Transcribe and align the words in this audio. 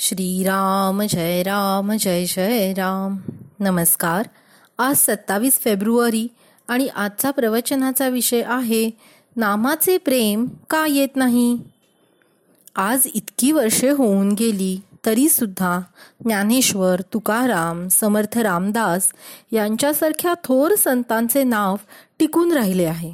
श्रीराम 0.00 1.02
जय 1.02 1.42
राम 1.42 1.92
जय 2.00 2.24
जय 2.24 2.72
राम. 2.72 3.16
नमस्कार. 3.60 4.28
आज 4.78 4.96
सत्तावीस 4.96 5.52
फेब्रुवारी 5.52 6.28
आणि 6.68 6.86
आजचा 6.86 7.30
प्रवचनाचा 7.30 8.08
विषय 8.08 8.42
आहे 8.46 8.90
नामाचे 9.36 9.98
प्रेम 9.98 10.46
का 10.70 10.86
येत 10.86 11.16
नाही? 11.16 11.58
आज 12.76 13.06
इतकी 13.14 13.52
वर्षे 13.52 13.90
होऊन 13.90 14.32
गेली 14.32 14.80
तरीसुद्धा 15.06 15.80
ज्ञानेश्वर 16.24 17.00
तुकाराम 17.00 17.88
समर्थ 17.88 18.38
रामदास 18.38 19.12
यांच्यासारख्या 19.52 20.34
थोर 20.44 20.74
संतांचे 20.74 21.42
नाव 21.42 21.76
टिकून 22.18 22.52
राहिले 22.52 22.84
आहे. 22.84 23.12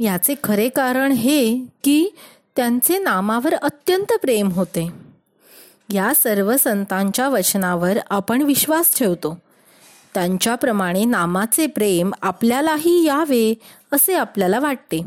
याचे 0.00 0.34
खरे 0.44 0.68
कारण 0.68 1.12
हे 1.12 1.66
की 1.84 2.14
त्यांचे 2.56 2.98
नामावर 2.98 3.54
अत्यंत 3.54 4.12
प्रेम 4.22 4.48
होते. 4.48 5.05
या 5.92 6.12
सर्व 6.14 6.56
संतांच्या 6.56 7.28
वचनावर 7.28 7.98
आपण 8.10 8.42
विश्वास 8.42 8.98
ठेवतो. 8.98 9.38
त्यांच्याप्रमाणे 10.14 11.04
नामाचे 11.04 11.66
प्रेम 11.66 12.12
आपल्यालाही 12.22 13.04
यावे 13.04 13.54
असे 13.92 14.14
आपल्याला 14.14 14.60
वाटते. 14.60 15.00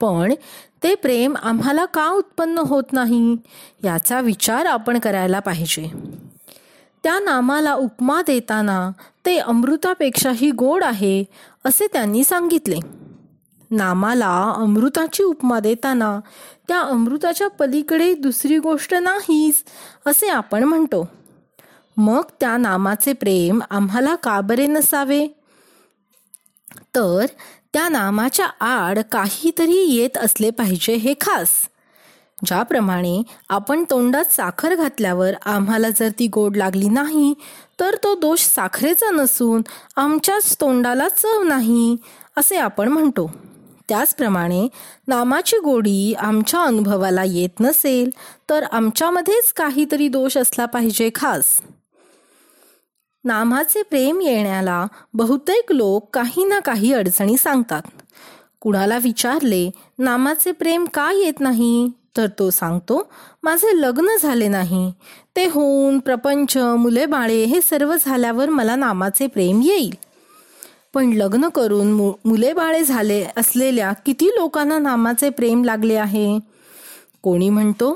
पण 0.00 0.34
ते 0.82 0.94
प्रेम 0.94 1.36
आम्हाला 1.42 1.84
का 1.84 2.08
उत्पन्न 2.08 2.58
होत 2.58 2.84
नाही 2.92 3.36
याचा 3.84 4.20
विचार 4.20 4.66
आपण 4.66 4.98
करायला 4.98 5.38
पाहिजे. 5.38 5.92
त्या 7.02 7.18
नामाला 7.18 7.74
उपमा 7.74 8.22
देताना 8.26 8.90
ते 9.26 9.38
अमृतापेक्षाही 9.38 10.50
गोड 10.50 10.84
आहे 10.84 11.24
असे 11.64 11.86
त्यांनी 11.92 12.24
सांगितले. 12.24 13.07
नामाला 13.70 14.54
अमृताची 14.56 15.22
उपमा 15.22 15.60
देताना 15.60 16.20
त्या 16.68 16.80
अमृताच्या 16.80 17.48
पलीकडे 17.48 18.14
दुसरी 18.14 18.58
गोष्ट 18.58 18.94
नाहीच 18.94 19.64
असे 20.06 20.28
आपण 20.28 20.64
म्हणतो. 20.64 21.08
मग 21.96 22.22
त्या 22.40 22.56
नामाचे 22.56 23.12
प्रेम 23.12 23.60
आम्हाला 23.70 24.14
का 24.14 24.40
बरे 24.40 24.66
नसावे? 24.66 25.26
तर 26.94 27.26
त्या 27.72 27.88
नामाच्या 27.88 28.46
आड 28.46 28.98
काहीतरी 29.12 29.76
येत 29.76 30.18
असले 30.18 30.50
पाहिजे 30.50 30.94
हे 30.94 31.14
खास. 31.20 31.48
ज्याप्रमाणे 32.46 33.22
आपण 33.48 33.84
तोंडात 33.90 34.24
साखर 34.24 34.74
घातल्यावर 34.74 35.32
आम्हाला 35.44 35.90
जर 35.90 36.08
ती 36.18 36.26
गोड 36.26 36.56
लागली 36.56 36.88
नाही 36.88 37.34
तर 37.80 37.94
तो 37.94 38.14
दोष 38.14 38.40
साखरेचा 38.40 39.10
नसून 39.10 39.62
आमच्याच 39.96 40.56
तोंडाला 40.60 41.08
चव 41.08 41.42
नाही 41.42 41.96
असे 42.36 42.56
आपण 42.56 42.88
म्हणतो. 42.88 43.47
त्याचप्रमाणे 43.88 44.68
नामाची 45.08 45.56
गोडी 45.56 46.14
आमच्या 46.14 46.62
अनुभवाला 46.62 47.24
येत 47.24 47.60
नसेल 47.60 48.10
तर 48.50 48.62
आमच्यामध्येच 48.62 49.52
काहीतरी 49.52 50.08
दोष 50.08 50.36
असला 50.36 50.64
पाहिजे 50.64 51.10
खास. 51.14 51.44
नामाचे 53.24 53.82
प्रेम 53.82 54.20
येण्याला 54.20 54.86
बहुतेक 55.14 55.72
लोक 55.72 56.10
काही 56.12 56.44
ना 56.44 56.58
काही 56.58 56.92
अडचणी 56.92 57.36
सांगतात. 57.36 57.82
कुणाला 58.60 58.98
विचारले 58.98 59.70
नामाचे 59.98 60.52
प्रेम 60.52 60.84
का 60.94 61.12
येत 61.12 61.40
नाही? 61.40 61.88
तर 62.16 62.26
तो 62.38 62.50
सांगतो 62.50 63.10
माझे 63.42 63.80
लग्न 63.80 64.06
झाले 64.22 64.48
नाही. 64.48 64.92
ते 65.36 65.46
होऊन 65.46 65.98
प्रपंच 65.98 66.56
मुले 66.56 67.06
बाळे 67.06 67.44
हे 67.44 67.60
सर्व 67.60 67.94
झाल्यावर 68.06 68.48
मला 68.48 68.76
नामाचे 68.76 69.26
प्रेम 69.26 69.60
येईल. 69.62 70.07
पण 70.94 71.12
लग्न 71.12 71.48
करून 71.48 71.92
मु 71.92 72.12
मुले 72.24 72.52
बाळे 72.52 72.82
झाले 72.84 73.24
असलेल्या 73.36 73.92
किती 74.06 74.26
लोकांना 74.26 74.78
नामाचे 74.78 75.30
प्रेम 75.30 75.64
लागले 75.64 75.94
आहे? 75.94 76.38
कोणी 77.22 77.48
म्हणतो 77.50 77.92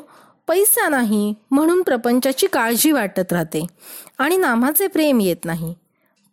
पैसा 0.49 0.89
नाही 0.89 1.35
म्हणून 1.51 1.83
प्रपंचाची 1.83 2.47
काळजी 2.47 2.93
वाटत 2.93 3.33
राहते 3.33 3.65
आणि 4.19 4.37
नामाचे 4.37 4.87
प्रेम 4.87 5.21
येत 5.21 5.45
नाही. 5.45 5.75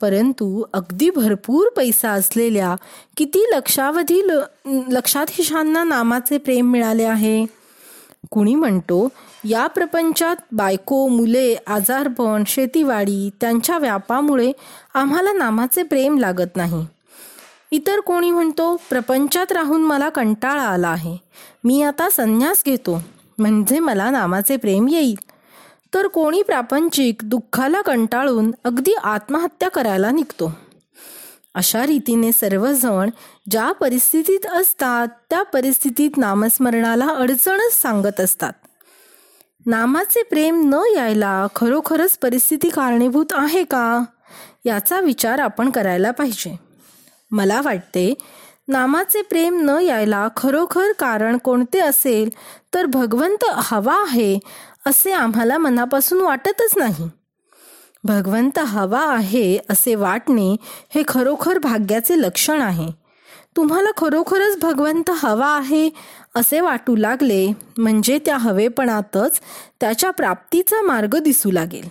परंतु 0.02 0.64
अगदी 0.74 1.10
भरपूर 1.10 1.70
पैसा 1.78 2.12
असलेल्या 2.12 2.76
किती 3.18 3.44
लक्षावधी 3.52 4.22
ल 4.22 4.40
लक्षाधीशांना 4.92 5.84
नामाचे 5.84 6.38
प्रेम 6.38 6.72
मिळाले 6.72 7.04
आहे? 7.04 7.46
कुणी 8.32 8.56
म्हणतो 8.56 9.10
या 9.44 9.68
प्रपंचात 9.68 10.36
बायको 10.52 11.08
मुले 11.08 11.56
आजारपण 11.68 12.44
शेतीवाडी 12.48 13.30
त्यांच्या 13.42 13.78
व्यापामुळे 13.78 14.52
आम्हाला 14.94 15.34
नामाचे 15.34 15.84
प्रेम 15.84 16.18
लागत 16.18 16.56
नाही. 16.56 16.86
इतर 17.72 18.00
कोणी 18.00 18.32
म्हणतो 18.32 18.76
प्रपंचात 18.90 19.52
राहून 19.52 19.82
मला 19.82 20.10
कंटाळा 20.10 20.64
आला 20.64 20.88
आहे. 20.88 21.18
मी 21.64 21.82
आता 21.82 22.10
संन्यास 22.10 22.64
घेतो. 22.66 23.02
म्हणजे 23.38 23.80
मला 23.80 24.10
नामाचे 24.10 24.58
प्रेम 24.58 24.88
येईल. 24.88 25.16
तर 25.94 26.08
कोणी 26.08 26.42
प्रापंचिक 26.42 27.16
दुःखाला 27.24 27.82
कंटाळून 27.82 28.52
अगदी 28.64 28.94
आत्महत्या 29.04 29.70
करायला 29.70 30.12
निघतो. 30.12 30.56
अशा 31.56 31.86
रीतीने 31.86 32.32
सर्वजण 32.32 33.10
ज्या 33.52 33.72
परिस्थितीत 33.72 34.46
असतात 34.46 35.08
त्या 35.30 35.44
परिस्थितीत 35.44 36.18
नामस्मरणाला 36.18 37.08
अडचणच 37.08 37.82
सांगत 37.82 38.20
असतात. 38.20 38.54
नामाचे 39.66 40.24
प्रेम 40.24 40.70
न 40.74 40.80
यायला 40.96 41.48
खरोखरच 41.56 42.18
परिस्थिती 42.18 42.70
कारणीभूत 42.70 43.26
आहे 43.32 43.64
का? 43.64 44.04
याचा 44.66 45.00
विचार 45.00 45.40
आपण 45.40 45.70
करायला 45.70 46.12
पाहिजे. 46.12 46.60
मला 47.32 47.62
वाटते 47.62 48.14
नामाचे 48.68 49.22
प्रेम 49.22 49.70
न 49.70 49.70
यायला 49.82 50.28
खरोखर 50.38 50.92
कारण 51.00 51.38
कोणते 51.38 51.80
असेल 51.80 52.30
तर 52.74 52.86
भगवंत 52.86 53.46
हवा 53.50 53.96
आहे 53.96 54.40
असे 54.86 55.12
आम्हाला 55.12 55.58
मनापासून 55.58 56.22
वाटतच 56.22 56.78
नाही. 56.78 57.10
भगवंत 58.04 58.60
हवा 58.60 59.02
आहे 59.14 59.58
असे 59.70 59.96
वाटणे 59.96 60.56
हे 60.96 61.04
खरोखर 61.08 61.58
भाग्याचे 61.58 62.22
लक्षण 62.22 62.62
आहे. 62.62 62.88
तुम्हाला 63.56 63.90
खरोखरच 63.98 64.60
भगवंत 64.62 65.10
हवा 65.14 65.48
आहे 65.48 65.90
असे 66.36 66.62
वाटू 66.62 66.96
लागले 66.96 67.54
म्हणजे 67.78 68.20
त्या 68.26 68.38
हवेपणातच 68.38 69.40
त्याच्या 69.82 70.12
प्राप्तीचा 70.12 70.82
मार्ग 70.82 71.18
दिसू 71.18 71.52
लागेल. 71.52 71.88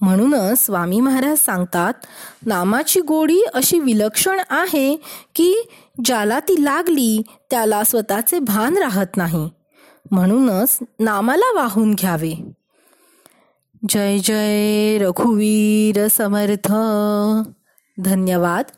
म्हणूनच 0.00 0.64
स्वामी 0.66 1.00
महाराज 1.00 1.38
सांगतात 1.38 1.92
नामाची 2.46 3.00
गोडी 3.00 3.40
अशी 3.54 3.78
विलक्षण 3.78 4.40
आहे 4.50 4.96
की 5.34 5.68
ज्याला 6.04 6.40
ती 6.40 6.64
लागली 6.64 7.22
त्याला 7.50 7.84
स्वतःचे 7.84 8.38
भान 8.38 8.76
राहत 8.76 9.16
नाही. 9.16 9.48
म्हणूनच 10.10 10.78
नामाला 11.00 11.52
वाहून 11.54 11.94
घ्यावे. 11.94 12.52
जय 13.86 14.18
जय 14.18 14.98
रघुवीर 14.98 16.08
समर्थ. 16.08 16.68
धन्यवाद. 18.00 18.77